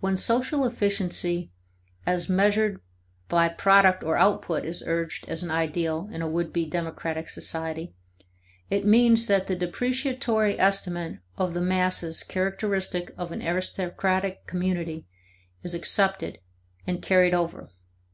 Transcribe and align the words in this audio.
When 0.00 0.16
social 0.16 0.64
efficiency 0.64 1.52
as 2.06 2.26
measured 2.26 2.80
by 3.28 3.50
product 3.50 4.02
or 4.02 4.16
output 4.16 4.64
is 4.64 4.82
urged 4.86 5.28
as 5.28 5.42
an 5.42 5.50
ideal 5.50 6.08
in 6.10 6.22
a 6.22 6.26
would 6.26 6.54
be 6.54 6.64
democratic 6.64 7.28
society, 7.28 7.92
it 8.70 8.86
means 8.86 9.26
that 9.26 9.48
the 9.48 9.54
depreciatory 9.54 10.58
estimate 10.58 11.18
of 11.36 11.52
the 11.52 11.60
masses 11.60 12.22
characteristic 12.22 13.12
of 13.18 13.30
an 13.30 13.42
aristocratic 13.46 14.46
community 14.46 15.04
is 15.62 15.74
accepted 15.74 16.38
and 16.86 17.02
carried 17.02 17.34
over. 17.34 17.68